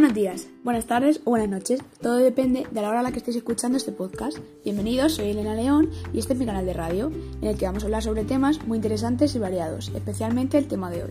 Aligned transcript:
Buenos 0.00 0.16
días, 0.16 0.48
buenas 0.64 0.86
tardes 0.86 1.20
o 1.26 1.30
buenas 1.30 1.50
noches. 1.50 1.82
Todo 2.00 2.16
depende 2.16 2.66
de 2.70 2.80
la 2.80 2.88
hora 2.88 3.00
a 3.00 3.02
la 3.02 3.12
que 3.12 3.18
estéis 3.18 3.36
escuchando 3.36 3.76
este 3.76 3.92
podcast. 3.92 4.38
Bienvenidos, 4.64 5.16
soy 5.16 5.28
Elena 5.28 5.54
León 5.54 5.90
y 6.14 6.18
este 6.20 6.32
es 6.32 6.38
mi 6.38 6.46
canal 6.46 6.64
de 6.64 6.72
radio, 6.72 7.12
en 7.42 7.48
el 7.48 7.58
que 7.58 7.66
vamos 7.66 7.82
a 7.82 7.86
hablar 7.86 8.02
sobre 8.02 8.24
temas 8.24 8.66
muy 8.66 8.76
interesantes 8.76 9.34
y 9.34 9.38
variados, 9.38 9.92
especialmente 9.94 10.56
el 10.56 10.68
tema 10.68 10.90
de 10.90 11.02
hoy. 11.02 11.10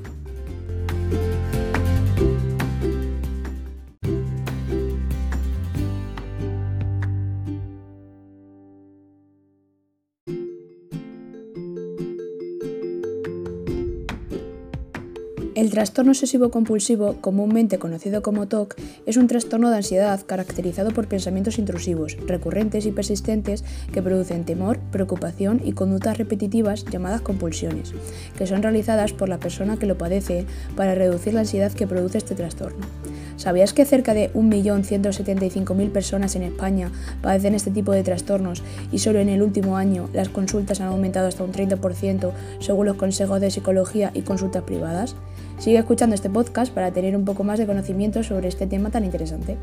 El 15.59 15.71
trastorno 15.71 16.11
obsesivo-compulsivo, 16.11 17.18
comúnmente 17.19 17.79
conocido 17.79 18.21
como 18.21 18.47
TOC, 18.47 18.75
es 19.05 19.17
un 19.17 19.27
trastorno 19.27 19.69
de 19.69 19.75
ansiedad 19.75 20.21
caracterizado 20.25 20.91
por 20.91 21.09
pensamientos 21.09 21.59
intrusivos, 21.59 22.15
recurrentes 22.25 22.86
y 22.86 22.93
persistentes 22.93 23.65
que 23.91 24.01
producen 24.01 24.45
temor, 24.45 24.79
preocupación 24.89 25.59
y 25.61 25.73
conductas 25.73 26.17
repetitivas 26.17 26.86
llamadas 26.86 27.19
compulsiones, 27.19 27.91
que 28.37 28.47
son 28.47 28.64
realizadas 28.64 29.11
por 29.11 29.27
la 29.27 29.41
persona 29.41 29.75
que 29.75 29.86
lo 29.86 29.97
padece 29.97 30.45
para 30.77 30.95
reducir 30.95 31.33
la 31.33 31.41
ansiedad 31.41 31.73
que 31.73 31.87
produce 31.87 32.19
este 32.19 32.36
trastorno. 32.36 32.88
¿Sabías 33.36 33.73
que 33.73 33.83
cerca 33.83 34.14
de 34.14 34.31
1.175.000 34.33 35.91
personas 35.91 36.38
en 36.38 36.44
España 36.44 36.89
padecen 37.22 37.53
este 37.53 37.72
tipo 37.72 37.91
de 37.91 38.03
trastornos 38.03 38.64
y 38.94 39.00
solo 39.00 39.19
en 39.19 39.28
el 39.28 39.41
último 39.41 39.75
año 39.75 40.09
las 40.14 40.30
consultas 40.30 40.80
han 40.80 40.88
aumentado 40.88 41.28
hasta 41.28 41.44
un 41.44 41.52
30% 41.52 42.31
según 42.59 42.86
los 42.86 42.95
consejos 42.95 43.41
de 43.41 43.52
psicología 43.52 44.12
y 44.14 44.22
consultas 44.22 44.64
privadas? 44.64 45.16
Sigue 45.60 45.78
escuchando 45.78 46.16
este 46.16 46.30
podcast 46.30 46.74
para 46.74 46.92
tener 46.92 47.18
un 47.18 47.26
poco 47.26 47.44
más 47.44 47.60
de 47.60 47.68
conocimiento 47.68 48.24
sobre 48.24 48.48
este 48.48 48.66
tema 48.66 48.92
tan 48.92 49.04
interesante. 49.04 49.58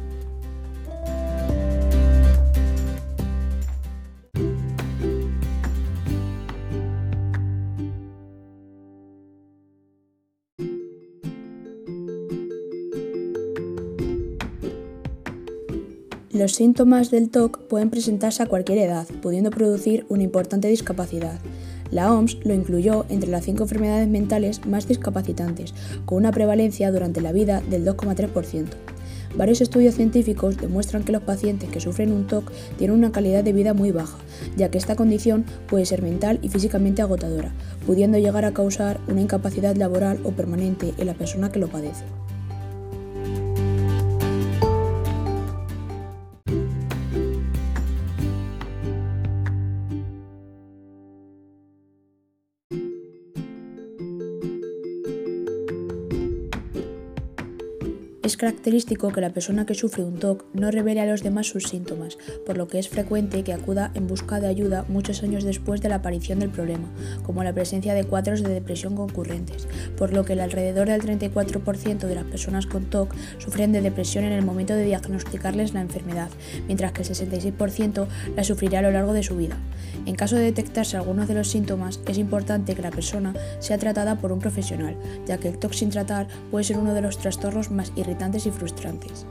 Los 16.30 16.52
síntomas 16.52 17.10
del 17.10 17.30
TOC 17.30 17.62
pueden 17.68 17.88
presentarse 17.88 18.42
a 18.42 18.46
cualquier 18.46 18.76
edad, 18.76 19.06
pudiendo 19.22 19.48
producir 19.48 20.04
una 20.10 20.22
importante 20.22 20.68
discapacidad. 20.68 21.40
La 21.90 22.12
OMS 22.12 22.38
lo 22.44 22.54
incluyó 22.54 23.06
entre 23.08 23.30
las 23.30 23.44
cinco 23.44 23.64
enfermedades 23.64 24.08
mentales 24.08 24.66
más 24.66 24.88
discapacitantes, 24.88 25.74
con 26.04 26.18
una 26.18 26.32
prevalencia 26.32 26.90
durante 26.90 27.20
la 27.20 27.32
vida 27.32 27.62
del 27.68 27.84
2,3%. 27.84 28.66
Varios 29.36 29.60
estudios 29.60 29.94
científicos 29.94 30.56
demuestran 30.56 31.04
que 31.04 31.12
los 31.12 31.22
pacientes 31.22 31.68
que 31.68 31.80
sufren 31.80 32.10
un 32.10 32.26
TOC 32.26 32.50
tienen 32.78 32.96
una 32.96 33.12
calidad 33.12 33.44
de 33.44 33.52
vida 33.52 33.74
muy 33.74 33.90
baja, 33.90 34.16
ya 34.56 34.70
que 34.70 34.78
esta 34.78 34.96
condición 34.96 35.44
puede 35.68 35.84
ser 35.84 36.02
mental 36.02 36.38
y 36.42 36.48
físicamente 36.48 37.02
agotadora, 37.02 37.52
pudiendo 37.86 38.18
llegar 38.18 38.44
a 38.46 38.54
causar 38.54 38.98
una 39.08 39.20
incapacidad 39.20 39.76
laboral 39.76 40.20
o 40.24 40.30
permanente 40.30 40.94
en 40.96 41.06
la 41.06 41.14
persona 41.14 41.52
que 41.52 41.58
lo 41.58 41.68
padece. 41.68 42.04
Es 58.26 58.36
característico 58.36 59.12
que 59.12 59.20
la 59.20 59.30
persona 59.30 59.66
que 59.66 59.76
sufre 59.76 60.02
un 60.02 60.18
TOC 60.18 60.46
no 60.52 60.72
revele 60.72 61.00
a 61.00 61.06
los 61.06 61.22
demás 61.22 61.46
sus 61.46 61.68
síntomas, 61.68 62.18
por 62.44 62.56
lo 62.56 62.66
que 62.66 62.80
es 62.80 62.88
frecuente 62.88 63.44
que 63.44 63.52
acuda 63.52 63.92
en 63.94 64.08
busca 64.08 64.40
de 64.40 64.48
ayuda 64.48 64.84
muchos 64.88 65.22
años 65.22 65.44
después 65.44 65.80
de 65.80 65.88
la 65.88 65.94
aparición 65.96 66.40
del 66.40 66.50
problema, 66.50 66.88
como 67.22 67.44
la 67.44 67.52
presencia 67.52 67.94
de 67.94 68.02
cuadros 68.02 68.42
de 68.42 68.48
depresión 68.48 68.96
concurrentes, 68.96 69.68
por 69.96 70.12
lo 70.12 70.24
que 70.24 70.32
el 70.32 70.40
alrededor 70.40 70.88
del 70.88 71.02
34% 71.02 71.98
de 71.98 72.14
las 72.16 72.24
personas 72.24 72.66
con 72.66 72.86
TOC 72.86 73.14
sufren 73.38 73.70
de 73.70 73.80
depresión 73.80 74.24
en 74.24 74.32
el 74.32 74.44
momento 74.44 74.74
de 74.74 74.86
diagnosticarles 74.86 75.72
la 75.72 75.82
enfermedad, 75.82 76.30
mientras 76.66 76.90
que 76.90 77.02
el 77.02 77.08
66% 77.08 78.08
la 78.34 78.42
sufrirá 78.42 78.80
a 78.80 78.82
lo 78.82 78.90
largo 78.90 79.12
de 79.12 79.22
su 79.22 79.36
vida. 79.36 79.56
En 80.04 80.16
caso 80.16 80.34
de 80.34 80.42
detectarse 80.42 80.96
algunos 80.96 81.28
de 81.28 81.34
los 81.34 81.48
síntomas, 81.48 82.00
es 82.08 82.18
importante 82.18 82.74
que 82.74 82.82
la 82.82 82.90
persona 82.90 83.34
sea 83.60 83.78
tratada 83.78 84.16
por 84.16 84.32
un 84.32 84.40
profesional, 84.40 84.96
ya 85.26 85.38
que 85.38 85.46
el 85.46 85.58
TOC 85.58 85.72
sin 85.74 85.90
tratar 85.90 86.26
puede 86.50 86.64
ser 86.64 86.78
uno 86.78 86.92
de 86.92 87.02
los 87.02 87.18
trastornos 87.18 87.70
más 87.70 87.92
irritantes 87.94 88.15
y 88.46 88.50
frustrantes. 88.50 89.26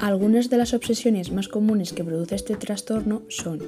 Algunas 0.00 0.48
de 0.48 0.56
las 0.56 0.72
obsesiones 0.72 1.30
más 1.30 1.48
comunes 1.48 1.92
que 1.92 2.02
produce 2.02 2.34
este 2.34 2.56
trastorno 2.56 3.20
son 3.28 3.60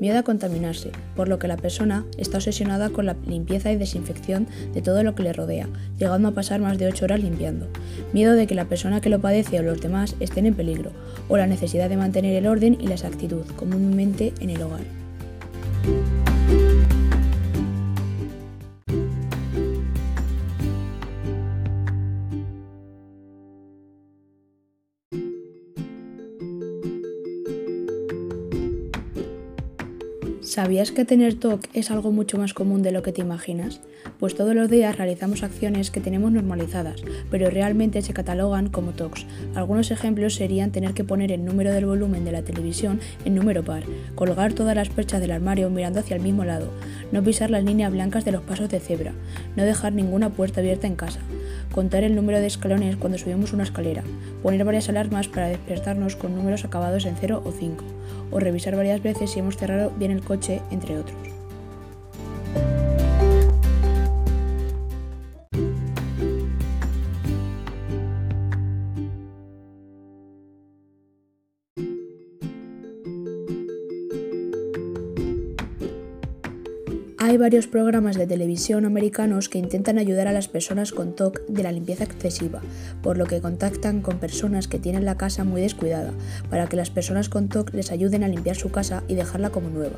miedo 0.00 0.18
a 0.18 0.24
contaminarse, 0.24 0.90
por 1.14 1.28
lo 1.28 1.38
que 1.38 1.46
la 1.46 1.56
persona 1.56 2.04
está 2.18 2.38
obsesionada 2.38 2.90
con 2.90 3.06
la 3.06 3.14
limpieza 3.24 3.70
y 3.70 3.76
desinfección 3.76 4.48
de 4.74 4.82
todo 4.82 5.04
lo 5.04 5.14
que 5.14 5.22
le 5.22 5.32
rodea, 5.32 5.68
llegando 5.96 6.26
a 6.26 6.32
pasar 6.32 6.60
más 6.60 6.78
de 6.78 6.88
8 6.88 7.04
horas 7.04 7.22
limpiando, 7.22 7.68
miedo 8.12 8.32
de 8.32 8.48
que 8.48 8.56
la 8.56 8.64
persona 8.64 9.00
que 9.00 9.10
lo 9.10 9.20
padece 9.20 9.60
o 9.60 9.62
los 9.62 9.80
demás 9.80 10.16
estén 10.18 10.46
en 10.46 10.54
peligro, 10.54 10.90
o 11.28 11.36
la 11.36 11.46
necesidad 11.46 11.88
de 11.88 11.96
mantener 11.96 12.34
el 12.34 12.48
orden 12.48 12.76
y 12.80 12.88
la 12.88 12.94
exactitud, 12.94 13.44
comúnmente 13.56 14.34
en 14.40 14.50
el 14.50 14.62
hogar. 14.62 16.15
¿Sabías 30.56 30.90
que 30.90 31.04
tener 31.04 31.34
TOC 31.34 31.66
es 31.74 31.90
algo 31.90 32.12
mucho 32.12 32.38
más 32.38 32.54
común 32.54 32.80
de 32.80 32.90
lo 32.90 33.02
que 33.02 33.12
te 33.12 33.20
imaginas? 33.20 33.82
Pues 34.18 34.34
todos 34.34 34.54
los 34.54 34.70
días 34.70 34.96
realizamos 34.96 35.42
acciones 35.42 35.90
que 35.90 36.00
tenemos 36.00 36.32
normalizadas, 36.32 37.02
pero 37.30 37.50
realmente 37.50 38.00
se 38.00 38.14
catalogan 38.14 38.70
como 38.70 38.92
TOCs. 38.92 39.26
Algunos 39.54 39.90
ejemplos 39.90 40.34
serían 40.34 40.72
tener 40.72 40.94
que 40.94 41.04
poner 41.04 41.30
el 41.30 41.44
número 41.44 41.72
del 41.72 41.84
volumen 41.84 42.24
de 42.24 42.32
la 42.32 42.40
televisión 42.40 43.00
en 43.26 43.34
número 43.34 43.64
par, 43.64 43.82
colgar 44.14 44.54
todas 44.54 44.74
las 44.74 44.88
perchas 44.88 45.20
del 45.20 45.32
armario 45.32 45.68
mirando 45.68 46.00
hacia 46.00 46.16
el 46.16 46.22
mismo 46.22 46.42
lado, 46.42 46.70
no 47.12 47.22
pisar 47.22 47.50
las 47.50 47.62
líneas 47.62 47.92
blancas 47.92 48.24
de 48.24 48.32
los 48.32 48.40
pasos 48.40 48.70
de 48.70 48.80
cebra, 48.80 49.12
no 49.56 49.64
dejar 49.64 49.92
ninguna 49.92 50.30
puerta 50.30 50.60
abierta 50.60 50.86
en 50.86 50.96
casa, 50.96 51.20
contar 51.72 52.04
el 52.04 52.14
número 52.14 52.40
de 52.40 52.46
escalones 52.46 52.96
cuando 52.96 53.18
subimos 53.18 53.52
una 53.52 53.64
escalera, 53.64 54.02
poner 54.42 54.64
varias 54.64 54.88
alarmas 54.88 55.28
para 55.28 55.48
despertarnos 55.48 56.16
con 56.16 56.34
números 56.34 56.64
acabados 56.64 57.04
en 57.04 57.16
0 57.20 57.42
o 57.44 57.52
5, 57.52 57.84
o 58.30 58.40
revisar 58.40 58.76
varias 58.76 59.02
veces 59.02 59.30
si 59.30 59.40
hemos 59.40 59.56
cerrado 59.56 59.90
bien 59.98 60.10
el 60.10 60.22
coche, 60.22 60.62
entre 60.70 60.98
otros. 60.98 61.35
Hay 77.26 77.38
varios 77.38 77.66
programas 77.66 78.14
de 78.16 78.28
televisión 78.28 78.84
americanos 78.84 79.48
que 79.48 79.58
intentan 79.58 79.98
ayudar 79.98 80.28
a 80.28 80.32
las 80.32 80.46
personas 80.46 80.92
con 80.92 81.16
TOC 81.16 81.44
de 81.48 81.64
la 81.64 81.72
limpieza 81.72 82.04
excesiva, 82.04 82.62
por 83.02 83.18
lo 83.18 83.26
que 83.26 83.40
contactan 83.40 84.00
con 84.00 84.20
personas 84.20 84.68
que 84.68 84.78
tienen 84.78 85.04
la 85.04 85.16
casa 85.16 85.42
muy 85.42 85.60
descuidada, 85.60 86.12
para 86.50 86.68
que 86.68 86.76
las 86.76 86.90
personas 86.90 87.28
con 87.28 87.48
TOC 87.48 87.74
les 87.74 87.90
ayuden 87.90 88.22
a 88.22 88.28
limpiar 88.28 88.54
su 88.54 88.70
casa 88.70 89.02
y 89.08 89.16
dejarla 89.16 89.50
como 89.50 89.70
nueva. 89.70 89.96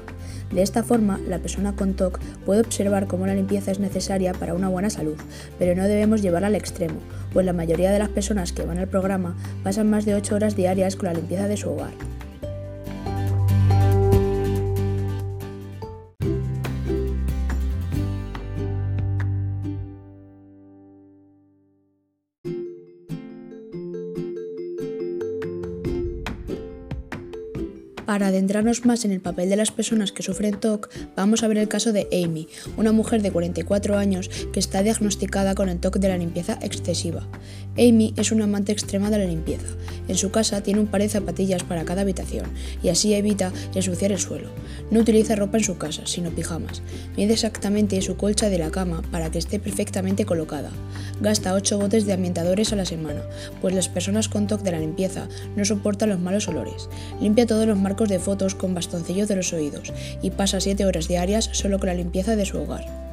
De 0.50 0.62
esta 0.62 0.82
forma, 0.82 1.20
la 1.28 1.38
persona 1.38 1.76
con 1.76 1.92
TOC 1.92 2.19
puede 2.46 2.62
observar 2.62 3.06
cómo 3.06 3.26
la 3.26 3.34
limpieza 3.34 3.72
es 3.72 3.78
necesaria 3.78 4.32
para 4.32 4.54
una 4.54 4.70
buena 4.70 4.88
salud, 4.88 5.19
pero 5.58 5.75
no 5.75 5.86
debemos 5.86 6.22
llevarla 6.22 6.46
al 6.46 6.54
extremo, 6.54 6.96
pues 7.34 7.44
la 7.44 7.52
mayoría 7.52 7.92
de 7.92 7.98
las 7.98 8.08
personas 8.08 8.54
que 8.54 8.64
van 8.64 8.78
al 8.78 8.88
programa 8.88 9.36
pasan 9.62 9.90
más 9.90 10.06
de 10.06 10.14
8 10.14 10.34
horas 10.34 10.56
diarias 10.56 10.96
con 10.96 11.08
la 11.08 11.12
limpieza 11.12 11.46
de 11.46 11.58
su 11.58 11.69
hogar. 11.69 11.92
Para 28.08 28.28
adentrarnos 28.28 28.87
más 28.87 29.05
en 29.05 29.12
el 29.12 29.20
papel 29.20 29.50
de 29.50 29.56
las 29.56 29.70
personas 29.70 30.12
que 30.12 30.22
sufren 30.22 30.58
TOC, 30.58 30.88
vamos 31.14 31.43
a 31.43 31.46
ver 31.46 31.58
el 31.58 31.69
caso 31.69 31.93
de 31.93 32.08
Amy, 32.10 32.49
una 32.78 32.90
mujer 32.90 33.20
de 33.20 33.31
44 33.31 33.99
años 33.99 34.31
que 34.50 34.60
está 34.60 34.82
diagnosticada 34.82 35.55
con 35.55 35.69
el 35.69 35.78
TOC 35.78 35.99
de 35.99 36.08
la 36.08 36.16
limpieza 36.16 36.58
excesiva. 36.62 37.28
Amy 37.76 38.14
es 38.16 38.32
una 38.32 38.44
amante 38.44 38.72
extrema 38.72 39.10
de 39.10 39.19
la 39.19 39.26
limpieza. 39.26 39.66
En 40.08 40.16
su 40.16 40.31
casa 40.31 40.62
tiene 40.62 40.81
un 40.81 40.87
par 40.87 41.02
de 41.02 41.08
zapatillas 41.08 41.62
para 41.62 41.84
cada 41.84 42.02
habitación 42.02 42.46
y 42.82 42.88
así 42.88 43.14
evita 43.14 43.52
ensuciar 43.75 44.12
el 44.12 44.19
suelo. 44.19 44.49
No 44.90 45.00
utiliza 45.00 45.37
ropa 45.37 45.58
en 45.58 45.64
su 45.64 45.78
casa, 45.78 46.02
sino 46.06 46.31
pijamas. 46.31 46.82
Mide 47.16 47.34
exactamente 47.34 48.00
su 48.02 48.16
colcha 48.16 48.49
de 48.49 48.58
la 48.58 48.70
cama 48.70 49.02
para 49.10 49.31
que 49.31 49.38
esté 49.38 49.58
perfectamente 49.58 50.25
colocada. 50.25 50.70
Gasta 51.20 51.55
8 51.55 51.78
botes 51.78 52.06
de 52.06 52.12
ambientadores 52.12 52.72
a 52.72 52.76
la 52.76 52.84
semana, 52.84 53.22
pues 53.60 53.75
las 53.75 53.88
personas 53.88 54.28
con 54.28 54.46
TOC 54.46 54.62
de 54.62 54.72
la 54.72 54.81
limpieza 54.81 55.28
no 55.56 55.64
soportan 55.64 56.08
los 56.08 56.20
malos 56.20 56.49
olores. 56.49 56.88
Limpia 57.20 57.46
todos 57.46 57.66
los 57.66 57.78
marcos 57.78 58.08
de 58.08 58.19
fotos 58.19 58.54
con 58.54 58.75
bastoncillos 58.75 59.28
de 59.28 59.37
los 59.37 59.52
oídos 59.52 59.93
y 60.22 60.31
pasa 60.31 60.61
7 60.61 60.87
horas 60.87 61.08
diarias 61.08 61.50
solo 61.52 61.78
con 61.78 61.88
la 61.88 61.94
limpieza 61.94 62.37
de 62.37 62.46
su 62.46 62.58
hogar. 62.58 63.07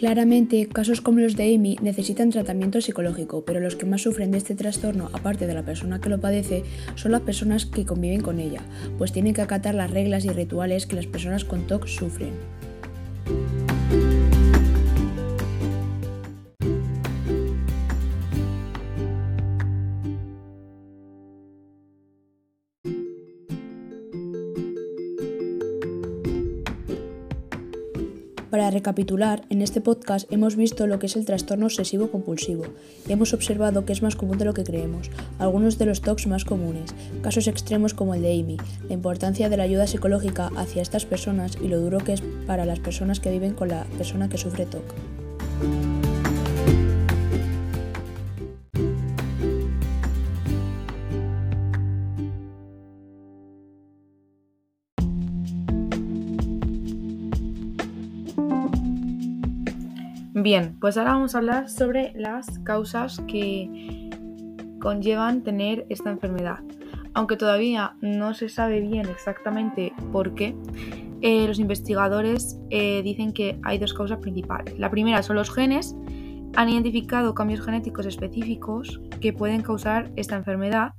Claramente, 0.00 0.66
casos 0.66 1.02
como 1.02 1.20
los 1.20 1.36
de 1.36 1.54
Amy 1.54 1.76
necesitan 1.82 2.30
tratamiento 2.30 2.80
psicológico, 2.80 3.44
pero 3.44 3.60
los 3.60 3.76
que 3.76 3.84
más 3.84 4.00
sufren 4.00 4.30
de 4.30 4.38
este 4.38 4.54
trastorno, 4.54 5.10
aparte 5.12 5.46
de 5.46 5.52
la 5.52 5.62
persona 5.62 6.00
que 6.00 6.08
lo 6.08 6.18
padece, 6.18 6.62
son 6.94 7.12
las 7.12 7.20
personas 7.20 7.66
que 7.66 7.84
conviven 7.84 8.22
con 8.22 8.40
ella, 8.40 8.62
pues 8.96 9.12
tienen 9.12 9.34
que 9.34 9.42
acatar 9.42 9.74
las 9.74 9.90
reglas 9.90 10.24
y 10.24 10.30
rituales 10.30 10.86
que 10.86 10.96
las 10.96 11.06
personas 11.06 11.44
con 11.44 11.66
TOC 11.66 11.86
sufren. 11.86 12.32
Para 28.50 28.70
recapitular, 28.70 29.42
en 29.48 29.62
este 29.62 29.80
podcast 29.80 30.30
hemos 30.32 30.56
visto 30.56 30.88
lo 30.88 30.98
que 30.98 31.06
es 31.06 31.14
el 31.14 31.24
trastorno 31.24 31.66
obsesivo 31.66 32.10
compulsivo. 32.10 32.64
Hemos 33.08 33.32
observado 33.32 33.84
que 33.84 33.92
es 33.92 34.02
más 34.02 34.16
común 34.16 34.38
de 34.38 34.44
lo 34.44 34.54
que 34.54 34.64
creemos, 34.64 35.08
algunos 35.38 35.78
de 35.78 35.86
los 35.86 36.00
TOCs 36.00 36.26
más 36.26 36.44
comunes, 36.44 36.92
casos 37.22 37.46
extremos 37.46 37.94
como 37.94 38.14
el 38.14 38.22
de 38.22 38.40
Amy, 38.40 38.56
la 38.88 38.94
importancia 38.94 39.48
de 39.48 39.56
la 39.56 39.62
ayuda 39.62 39.86
psicológica 39.86 40.50
hacia 40.56 40.82
estas 40.82 41.06
personas 41.06 41.58
y 41.62 41.68
lo 41.68 41.80
duro 41.80 41.98
que 41.98 42.14
es 42.14 42.22
para 42.48 42.64
las 42.64 42.80
personas 42.80 43.20
que 43.20 43.30
viven 43.30 43.54
con 43.54 43.68
la 43.68 43.84
persona 43.96 44.28
que 44.28 44.38
sufre 44.38 44.66
TOC. 44.66 45.99
Bien, 60.42 60.78
pues 60.80 60.96
ahora 60.96 61.12
vamos 61.12 61.34
a 61.34 61.38
hablar 61.38 61.68
sobre 61.68 62.14
las 62.14 62.58
causas 62.60 63.20
que 63.28 64.08
conllevan 64.80 65.42
tener 65.42 65.84
esta 65.90 66.08
enfermedad. 66.10 66.60
Aunque 67.12 67.36
todavía 67.36 67.96
no 68.00 68.32
se 68.32 68.48
sabe 68.48 68.80
bien 68.80 69.06
exactamente 69.10 69.92
por 70.12 70.34
qué, 70.34 70.56
eh, 71.20 71.46
los 71.46 71.58
investigadores 71.58 72.58
eh, 72.70 73.02
dicen 73.02 73.34
que 73.34 73.60
hay 73.64 73.76
dos 73.76 73.92
causas 73.92 74.18
principales. 74.18 74.78
La 74.78 74.90
primera 74.90 75.22
son 75.22 75.36
los 75.36 75.52
genes. 75.52 75.94
Han 76.56 76.70
identificado 76.70 77.34
cambios 77.34 77.60
genéticos 77.60 78.06
específicos 78.06 78.98
que 79.20 79.34
pueden 79.34 79.60
causar 79.60 80.10
esta 80.16 80.36
enfermedad, 80.36 80.94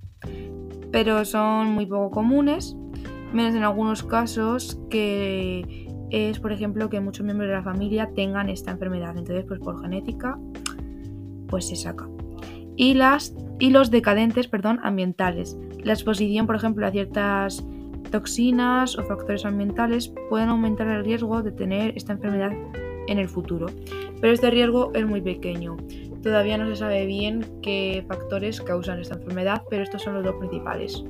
pero 0.92 1.26
son 1.26 1.70
muy 1.70 1.88
poco 1.88 2.12
comunes, 2.12 2.76
menos 3.34 3.56
en 3.56 3.64
algunos 3.64 4.04
casos 4.04 4.80
que 4.92 5.91
es, 6.12 6.40
por 6.40 6.52
ejemplo, 6.52 6.90
que 6.90 7.00
muchos 7.00 7.26
miembros 7.26 7.50
de 7.50 7.56
la 7.56 7.64
familia 7.64 8.10
tengan 8.14 8.50
esta 8.50 8.72
enfermedad. 8.72 9.18
Entonces, 9.18 9.46
pues 9.48 9.60
por 9.60 9.82
genética, 9.82 10.38
pues 11.48 11.68
se 11.68 11.76
saca. 11.76 12.08
Y, 12.76 12.94
las, 12.94 13.34
y 13.60 13.70
los 13.70 13.92
decadentes, 13.92 14.48
perdón, 14.48 14.80
ambientales. 14.84 15.58
La 15.84 15.94
exposición, 15.94 16.48
por 16.48 16.56
ejemplo, 16.56 16.86
a 16.86 16.92
ciertas 16.92 17.66
toxinas 18.12 18.98
o 18.98 19.04
factores 19.04 19.46
ambientales 19.46 20.14
pueden 20.30 20.50
aumentar 20.50 20.88
el 20.88 21.04
riesgo 21.04 21.42
de 21.42 21.52
tener 21.52 21.94
esta 21.96 22.14
enfermedad 22.14 22.52
en 23.08 23.18
el 23.18 23.30
futuro. 23.30 23.68
Pero 24.20 24.34
este 24.34 24.52
riesgo 24.52 24.92
es 24.94 25.06
muy 25.06 25.22
pequeño. 25.22 25.78
Todavía 26.22 26.58
no 26.58 26.68
se 26.68 26.76
sabe 26.76 27.06
bien 27.06 27.46
qué 27.62 28.06
factores 28.08 28.62
causan 28.62 29.00
esta 29.00 29.16
enfermedad, 29.16 29.64
pero 29.70 29.84
estos 29.84 30.04
son 30.04 30.16
los 30.16 30.24
dos 30.24 30.36
principales. 30.36 31.04